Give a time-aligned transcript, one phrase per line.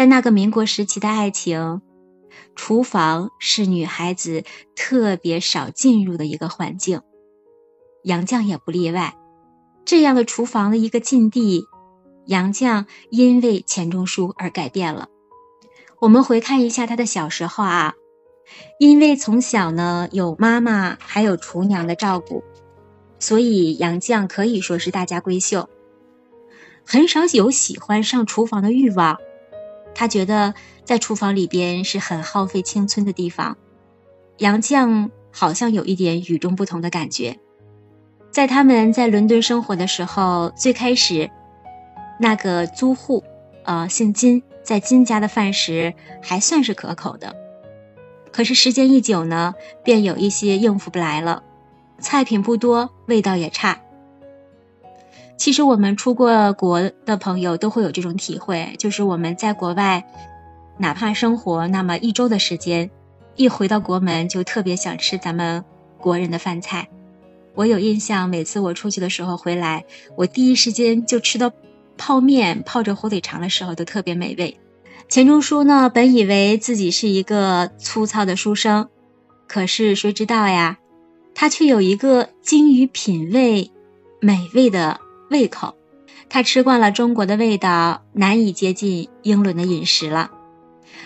[0.00, 1.82] 在那个民国时期的爱情，
[2.56, 4.44] 厨房是女孩子
[4.74, 7.02] 特别少进入的一个环境，
[8.02, 9.14] 杨绛也不例外。
[9.84, 11.66] 这样的厨房的一个禁地，
[12.24, 15.08] 杨绛因为钱钟书而改变了。
[16.00, 17.92] 我们回看一下他的小时候啊，
[18.78, 22.42] 因为从小呢有妈妈还有厨娘的照顾，
[23.18, 25.68] 所以杨绛可以说是大家闺秀，
[26.86, 29.18] 很少有喜欢上厨房的欲望。
[29.94, 33.56] 他觉得在厨房里边是很耗费青春的地方。
[34.38, 37.38] 杨绛好像有一点与众不同的感觉。
[38.30, 41.30] 在他们在伦敦生活的时候，最开始
[42.18, 43.24] 那个租户，
[43.64, 47.36] 呃，姓金，在金家的饭食还算是可口的。
[48.32, 51.42] 可是时间一久呢，便有一些应付不来了，
[51.98, 53.80] 菜品不多，味道也差。
[55.40, 60.04] 其实我们出过国的朋友都会有这种体会，就是我们在国外，
[60.76, 62.90] 哪怕生活那么一周的时间，
[63.36, 65.64] 一回到国门就特别想吃咱们
[65.96, 66.90] 国人的饭菜。
[67.54, 71.50] 我有印象，每次我出去的时候回来，我第一时间就吃到
[71.96, 74.60] 泡面泡着火腿肠的时候，都特别美味。
[75.08, 78.90] 钱钟书呢，本以为自己是一个粗糙的书生，
[79.48, 80.76] 可是谁知道呀，
[81.34, 83.70] 他却有一个精于品味
[84.20, 85.74] 美味的胃口。
[86.28, 90.30] 他吃惯了中国的味道，难以接近英伦的饮食了。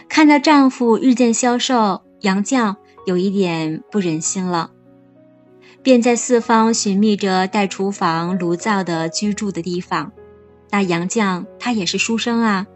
[0.09, 4.71] 看到丈夫日渐消瘦，杨绛有一点不忍心了。
[5.83, 10.13] 便在四方寻觅着带厨房、炉灶的居住的地方。
[10.71, 12.67] 那杨绛她也是书生啊，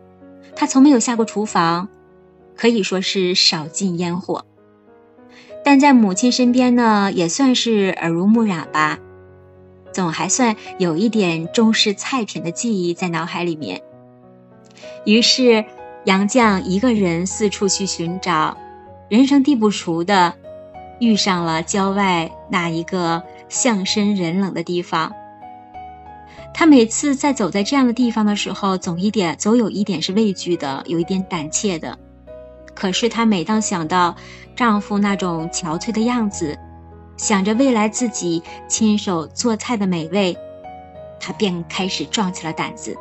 [0.55, 1.89] 她从没有下过厨房，
[2.55, 4.45] 可以说是少进烟火。
[5.65, 8.99] 但在母亲身边呢，也算是耳濡目染吧，
[9.99, 13.83] 总还算有一点中式菜品的记忆在脑海里面。
[15.05, 15.65] 于是
[16.05, 18.57] 杨绛一个人四处去寻找，
[19.09, 20.35] 人生地不熟的。
[21.01, 25.13] 遇上了郊外那一个巷深人冷的地方，
[26.55, 31.99] 她每次在走在这样的地方的时候，总一点总有一点是畏惧的，有一点胆怯的。
[32.73, 34.15] 可是她每当想到
[34.55, 36.57] 丈夫那种憔悴的样子，
[37.19, 40.35] 想着未来自己亲手做菜的美味，
[41.21, 42.97] 他便开始壮起了胆子。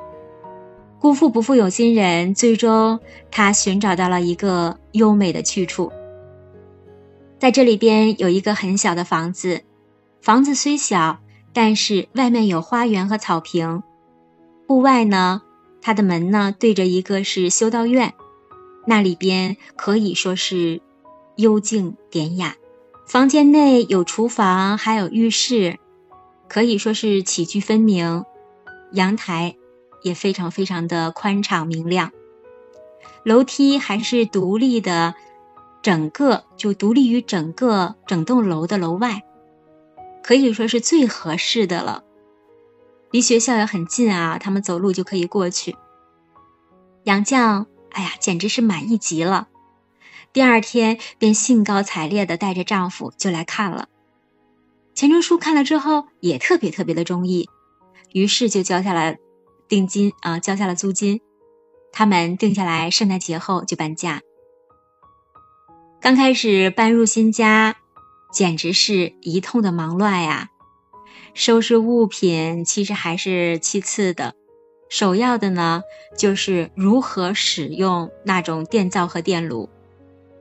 [1.00, 5.92] 辜负不负有心人，最终他寻找到了一个优美的去处。
[7.38, 9.62] 在这里边有一个很小的房子，
[10.20, 11.20] 房子虽小，
[11.54, 13.84] 但是外面有花园和草坪。
[14.68, 15.44] 户外呢，
[15.80, 18.16] 它的门呢对着一个是修道院，
[18.88, 20.82] 那里边可以说是
[21.36, 22.56] 幽静典雅。
[23.08, 25.80] 房间内有厨房，还有浴室，
[26.50, 28.26] 可以说是起居分明。
[28.92, 29.56] 阳台
[30.04, 32.12] 也非常非常的宽敞明亮，
[33.24, 35.16] 楼梯还是独立的。
[35.82, 39.24] 整个就独立于整个整栋楼的楼外，
[40.22, 42.04] 可以说是最合适的了。
[43.12, 45.78] 离学校也很近啊，他们走路就可以过去。
[47.04, 49.48] 杨绛，哎呀，简直是满意极了。
[50.34, 53.88] 第二天便兴高采烈的带着丈夫就来看了。
[54.94, 57.50] 钱钟书看了之后也特别特别的中意，
[58.14, 59.16] 于是就交下了
[59.68, 61.22] 定金啊，交下了租金。
[61.92, 64.22] 他们定下来圣诞节后就搬家。
[66.00, 67.78] 刚开始搬入新家，
[68.32, 70.50] 简直是一通的忙乱呀！
[71.34, 74.36] 收拾物品其实还是其次的，
[74.90, 75.82] 首要的呢
[76.18, 79.70] 就是如何使用那种电灶和电炉，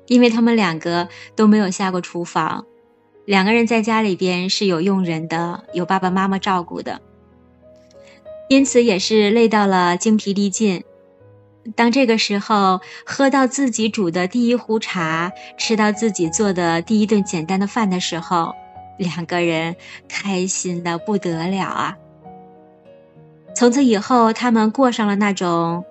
[0.07, 2.65] 因为他们两个都没有下过厨房，
[3.25, 7.01] 两个人在家里边是有佣人的，有爸爸妈妈照顾的，
[8.49, 10.85] 因此也是累到了精疲力尽。
[11.75, 18.55] 当这个时候喝到自己煮的第一壶茶，吃到自己做的第一顿简单的饭的时候，
[18.99, 19.75] 两个人
[20.09, 21.97] 开心的不得了啊！
[23.57, 25.85] 从此以后，他们过上了那种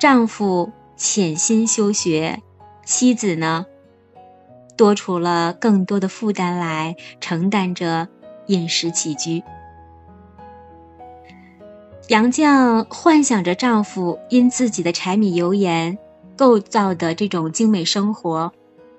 [0.00, 2.40] 丈夫潜心修学，
[2.92, 3.64] 妻子呢
[4.76, 8.06] 多出了更多的负担来承担着
[8.48, 9.42] 饮食起居。
[12.08, 15.96] 杨绛幻想着丈夫因自己的柴米油盐
[16.36, 18.52] 构造的这种精美生活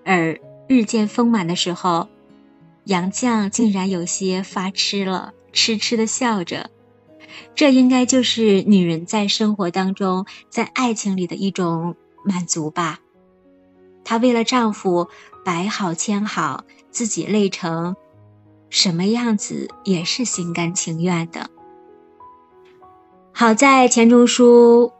[0.03, 2.07] 而日渐丰满的时候，
[2.85, 6.71] 杨绛竟然有些发痴了，痴痴的笑着。
[7.53, 13.02] 这应该就是女人在生活当中，在爱情里的一种满足吧。
[14.03, 15.07] 她为了丈夫
[15.45, 17.95] 摆好牵好，自己累成
[18.69, 21.49] 什么样子也是心甘情愿的。
[23.31, 24.91] 好在钱钟书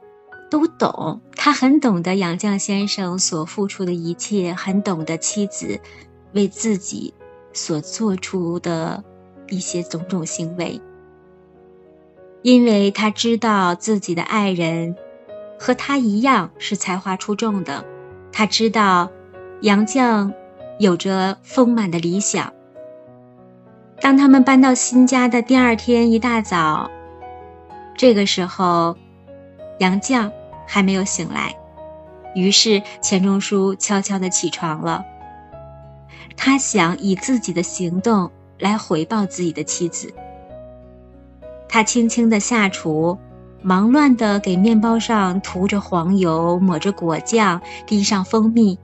[0.50, 5.80] 都懂，他很懂得杨绛先生所付出的一切，很懂得妻子
[6.34, 7.14] 为自己
[7.54, 9.04] 所做出的
[9.50, 10.82] 一些种种行为，
[12.42, 14.96] 因为他知道自己的爱人
[15.60, 17.86] 和他一样是才华出众的，
[18.34, 19.10] 他知道
[19.62, 20.34] 杨绛
[20.80, 22.52] 有着丰满的理想。
[24.02, 26.90] 当他们搬到新家的第二天一大早，
[27.96, 28.98] 这个时候，
[29.78, 30.30] 杨绛
[30.68, 31.56] 还没有醒来，
[32.34, 35.06] 于是钱钟书悄悄的起床了。
[36.36, 40.12] 他想以自己的行动来回报自己的妻子。
[41.70, 43.18] 他轻轻的下厨，
[43.64, 48.78] 忙乱的给面包上涂着黄油，抹着果酱，滴上蜂蜜，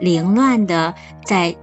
[0.00, 1.56] 凌乱的在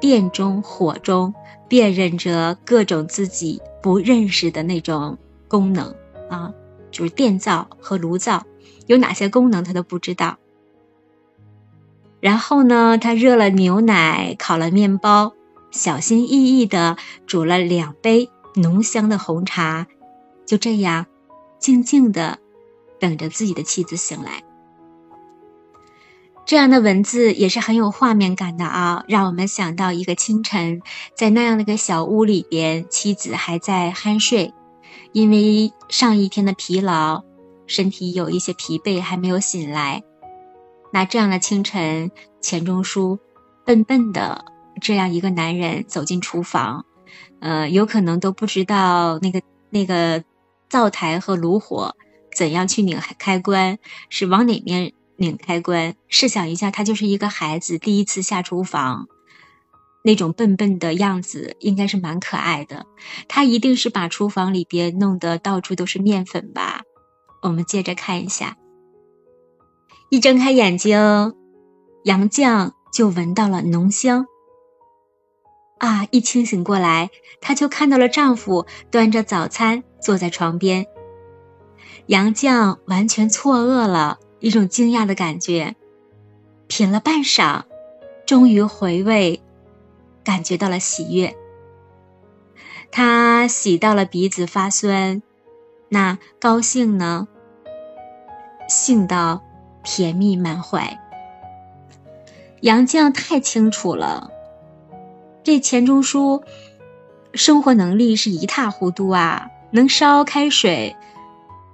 [0.00, 1.34] 电中火中。
[1.68, 5.16] 辨认着各种自己不认识的那种
[5.48, 5.94] 功能
[6.28, 6.52] 啊，
[6.90, 8.42] 就是电灶和炉灶
[8.86, 10.36] 有哪些功能，他都不知道。
[12.20, 15.32] 然后呢，他热了牛奶，烤了面包，
[15.70, 19.86] 小心翼翼的煮了两杯浓香的红茶，
[20.44, 21.06] 就这样
[21.62, 22.38] 静静的
[22.98, 24.42] 等着自己的妻子醒来。
[26.44, 30.82] 这样的文字也是很有画面感的啊，让我们想到一个清晨，
[31.16, 34.52] 在那样的一个小屋里边，妻子还在酣睡，
[35.12, 37.22] 因为上一天的疲劳，
[37.68, 40.02] 身体有一些疲惫，还没有醒来。
[40.92, 42.10] 那这样的清晨，
[42.40, 43.20] 钱钟书
[43.64, 44.44] 笨笨的
[44.80, 46.84] 这样一个男人走进厨房，
[47.40, 50.24] 呃，有可能都不知道那个那个
[50.72, 51.94] 灶台和炉火
[52.34, 53.78] 怎样去拧开关，
[54.08, 54.94] 是往哪面。
[55.16, 59.06] 拧开关，试想一下，他就是一个孩子第一次下厨房，
[60.02, 62.86] 那种笨笨的样子，应该是蛮可爱的。
[63.28, 66.80] 他一定是把厨房里边弄得到处都是面粉吧？
[67.42, 68.56] 我们接着看一下，
[70.08, 71.34] 一睁开眼睛，
[72.04, 74.26] 杨绛就闻到了浓香。
[75.82, 76.06] 啊！
[76.12, 80.86] 一清醒过来，她就看到了丈夫端着早餐坐在床边。
[82.06, 84.20] 杨绛完全错愕了。
[84.38, 85.76] 一种惊讶的感觉，
[86.66, 87.62] 品了半晌，
[88.26, 89.40] 终于回味，
[90.24, 91.36] 感觉到了喜悦。
[92.90, 95.22] 他喜到了鼻子发酸，
[95.88, 97.26] 那高兴呢？
[98.68, 99.42] 兴到
[99.84, 100.98] 甜蜜满怀。
[102.62, 104.30] 杨绛太清楚了，
[105.44, 106.42] 这钱钟书
[107.34, 110.96] 生活能力是一塌糊涂啊，能烧开水。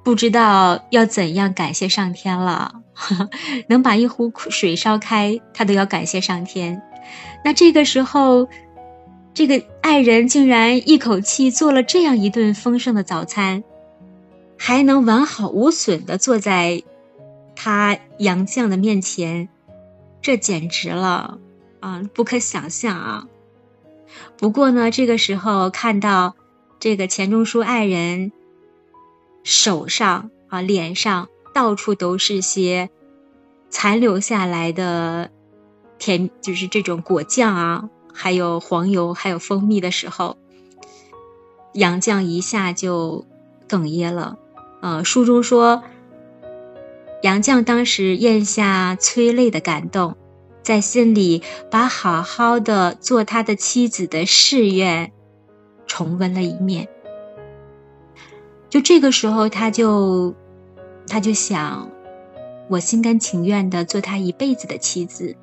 [0.04, 2.80] 不知道要怎样感谢上天了，
[3.68, 6.80] 能把一壶水烧开，他都要感谢上天。
[7.44, 8.48] 那这个时候，
[9.34, 13.64] 这个爱人竟然一口气做了这样一顿丰盛的早餐，
[14.56, 16.82] 还能完好无损的坐在
[17.54, 19.50] 他杨绛的面前，
[20.22, 21.38] 这简直了
[21.80, 23.26] 啊，不可想象啊！
[24.36, 26.34] 不过呢，这个时候看到
[26.80, 28.32] 这个钱钟书爱人。
[29.44, 32.90] 手上啊，脸上到处都是些
[33.70, 35.30] 残留下来的
[35.98, 40.36] 甜，就是这种果酱啊，还有黄油，还有蜂蜜的时候，
[41.72, 43.24] 杨绛一下就
[43.66, 44.36] 哽咽了。
[44.82, 45.82] 呃，书中说，
[47.22, 50.18] 杨绛当时咽下催泪的感动，
[50.68, 55.12] 在心里把好好的做他的妻子的誓愿
[55.86, 56.88] 重温了一面。
[58.68, 60.34] 就这个时候，他就，
[61.06, 61.88] 他就想，
[62.68, 65.34] 我心甘情愿的做他一辈子的妻子，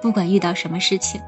[0.00, 1.20] 不管遇到什么事情。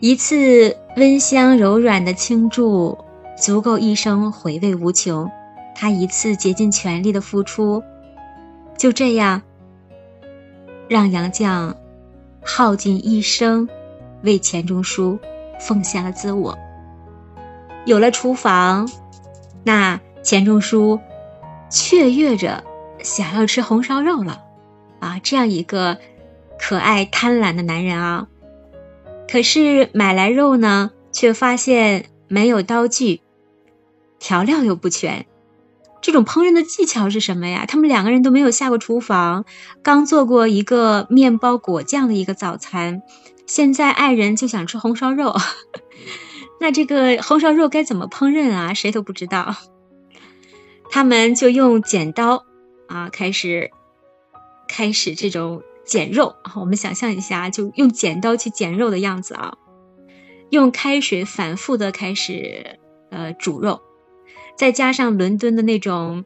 [0.00, 2.96] 一次温香柔软的倾注，
[3.36, 5.30] 足够一生回味无穷。
[5.74, 7.82] 他一次竭尽全力的付出，
[8.78, 9.42] 就这样，
[10.92, 11.74] 让杨绛
[12.44, 13.66] 耗尽一生，
[14.22, 15.18] 为钱钟书
[15.58, 16.58] 奉献了自我。
[17.86, 18.90] 有了厨房，
[19.64, 21.00] 那钱钟书
[21.70, 22.62] 雀跃着
[23.02, 24.44] 想要吃红烧肉了
[25.00, 25.18] 啊！
[25.22, 25.96] 这样一个
[26.58, 28.28] 可爱贪婪的男人啊，
[29.30, 33.22] 可是买来肉呢，却发现没有刀具，
[34.18, 35.24] 调料又不全。
[36.02, 37.64] 这种烹饪的技巧是什么呀？
[37.66, 39.44] 他们两个人都没有下过厨房，
[39.82, 43.02] 刚做过一个面包果酱的一个早餐，
[43.46, 45.34] 现在爱人就想吃红烧肉。
[46.60, 48.74] 那这个红烧肉该怎么烹饪啊？
[48.74, 49.54] 谁都不知道。
[50.90, 52.44] 他们就用剪刀
[52.88, 53.70] 啊，开始
[54.68, 56.34] 开始这种剪肉。
[56.56, 59.54] 我们想象一下，就用剪刀去剪肉的样子啊。
[60.50, 62.78] 用开水反复的开始
[63.10, 63.80] 呃煮肉，
[64.62, 66.24] 再加上伦敦的那种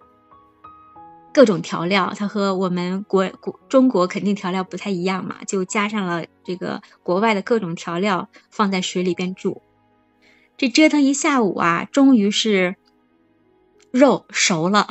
[1.33, 9.63] 各种调料，它和我们国国中国肯定调料不太一样嘛，就加上了这个国外的各种调料，放在水里边煮。
[10.59, 12.77] 这折腾一下午啊，终于是
[13.91, 14.87] 肉熟了。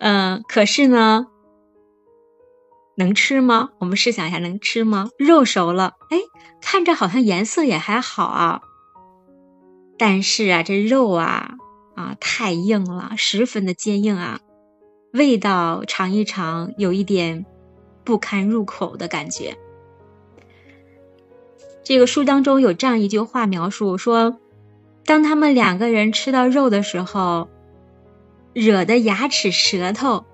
[0.00, 1.28] 嗯， 可是呢，
[2.96, 3.68] 能吃吗？
[3.78, 5.10] 我们试想一下，能吃吗？
[5.16, 6.18] 肉熟了，哎，
[6.60, 8.62] 看着好像颜色也还好啊。
[9.96, 11.54] 但是啊，这肉啊
[11.98, 14.40] 啊太硬了，十分的坚硬啊。
[15.12, 17.44] 味道尝一尝，有一点
[18.04, 19.56] 不堪入口的感觉。
[21.82, 24.38] 这个书当中有这样一句话描述说：
[25.04, 27.48] 当他们两个人吃到肉的时候，
[28.52, 30.24] 惹得牙齿、舌头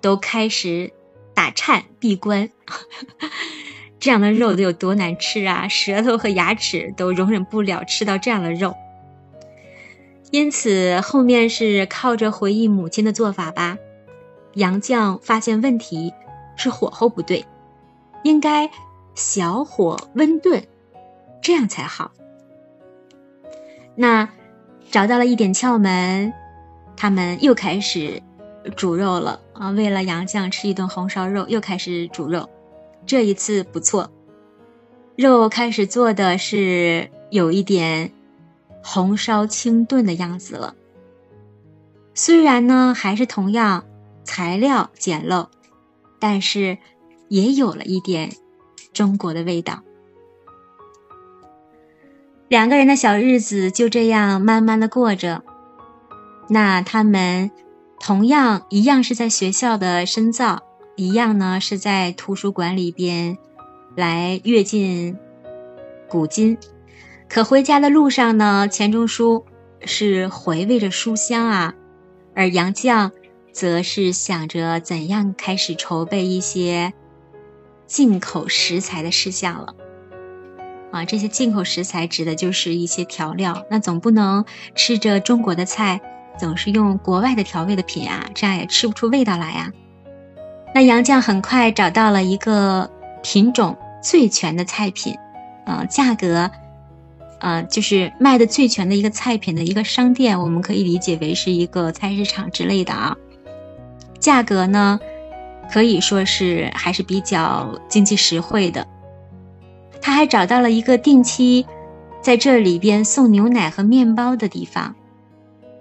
[0.00, 0.92] 都开始
[1.34, 2.50] 打颤、闭关。
[3.98, 5.66] 这样的肉得有多难吃啊！
[5.66, 8.76] 舌头和牙齿都容忍不了吃到这样的肉。
[10.36, 13.78] 因此，后面是靠着回忆母亲的做法吧。
[14.52, 16.12] 杨绛发现问题
[16.56, 17.46] 是火候不对，
[18.22, 18.70] 应该
[19.14, 20.62] 小火温炖，
[21.40, 22.12] 这样才好。
[23.94, 24.28] 那
[24.90, 26.34] 找到了一点窍门，
[26.98, 28.22] 他们又开始
[28.76, 29.70] 煮肉了啊！
[29.70, 32.46] 为了杨绛吃一顿红烧肉，又开始煮肉。
[33.06, 34.10] 这一次不错，
[35.16, 38.12] 肉开始做的是有一点
[38.88, 40.76] 红烧清炖的样子了。
[42.14, 43.84] 虽然呢，还是同样。
[44.28, 45.46] 材料简陋，
[46.18, 46.78] 但是
[47.28, 48.32] 也有了一点
[48.92, 49.84] 中国的味道。
[52.48, 55.44] 两个人的小日子就这样慢慢的过着。
[56.48, 57.52] 那他们
[58.00, 60.64] 同样一样是在学校的深造，
[60.96, 63.38] 一样呢是在图书馆里边
[63.94, 65.16] 来阅尽
[66.08, 66.58] 古今。
[67.28, 69.44] 可回家的路上呢，钱钟书
[69.82, 71.74] 是回味着书香啊，
[72.34, 73.10] 而杨绛。
[73.52, 76.92] 则是想着怎样开始筹备一些
[77.86, 79.74] 进口食材的事项了，
[80.92, 83.64] 啊，这些进口食材指的就是一些调料。
[83.70, 86.02] 那总不能吃着中国的菜，
[86.38, 89.72] 总是用国外的调味的品啊，这样也吃不出味道来呀。
[90.74, 92.90] 那杨绛很快找到了一个
[93.22, 95.16] 品种最全的菜品，
[95.64, 96.50] 啊，价格，
[97.38, 103.16] 呃，就是卖的最全的一个菜品的一个商店，我们可以理解为是一个菜市场之类的啊。
[104.18, 104.98] 价格呢，
[105.70, 108.86] 可以说是还是比较经济实惠的。
[110.00, 111.66] 他还找到了一个定期
[112.22, 114.94] 在这里边送牛奶和面包的地方，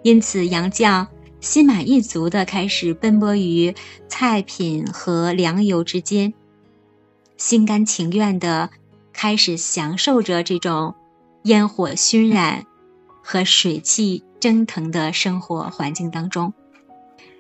[0.04, 1.08] 因此杨绛
[1.40, 3.74] 心满意足的开始奔波于
[4.08, 6.34] 菜品和粮油之间，
[7.38, 8.70] 心甘情愿的
[9.14, 10.96] 开始享受着这种
[11.46, 12.66] 烟火熏染
[13.24, 16.54] 和水汽蒸腾的生活环境当中。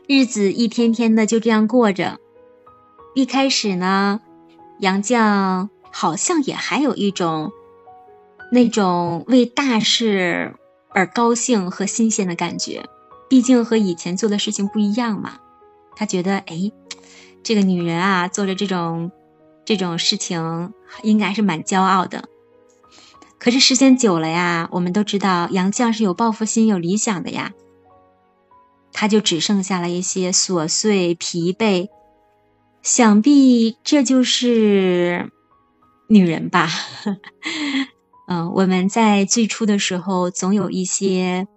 [0.07, 2.19] 日子一天天的就这样过着。
[3.15, 4.21] 一开始呢，
[4.79, 7.51] 杨绛好像也还有一种
[8.51, 10.53] 那种为大事
[10.89, 12.85] 而高兴和新鲜的感觉。
[13.27, 15.39] 毕竟和以前做的事情不一样嘛。
[15.95, 16.71] 他觉得，哎，
[17.41, 19.11] 这个女人啊，做着这种
[19.65, 20.71] 这种事情，
[21.01, 22.29] 应该是蛮骄傲的。
[23.45, 27.53] 可是时间久了呀，我们都知道杨绛是有抱负心、有理想的呀。
[28.91, 31.89] 他就只剩下了一些琐碎、疲惫，
[32.81, 35.29] 想必这就是
[36.09, 36.67] 女人吧。
[38.27, 41.47] 嗯，我们在最初的时候，总有一些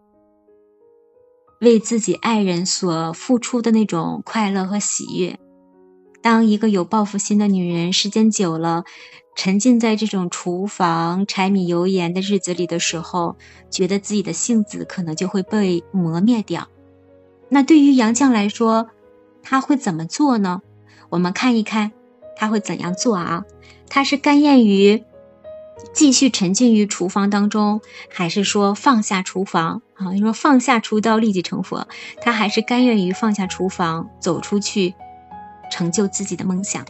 [1.63, 5.41] 为自己爱人所付出的那种快乐和喜悦。
[6.21, 8.85] 当一个有报复心的女人，时间久了，
[9.37, 13.37] 沉浸在这种厨房柴米油盐的日子里的时候，
[13.71, 16.69] 觉得自己的性子可能就会被磨灭掉。
[17.49, 18.91] 那对于杨绛来说，
[19.43, 20.61] 他会怎么做呢？
[21.09, 21.93] 我们看一看
[22.37, 23.45] 他会怎样做啊？
[23.89, 25.05] 他是甘愿于
[25.95, 30.13] 继续沉浸于厨房当中，还是说放下厨房啊？
[30.13, 31.89] 你说放下厨刀立即成佛，
[32.21, 34.95] 他还是甘愿于放下厨房，走出去，
[35.71, 36.85] 成就自己的梦想。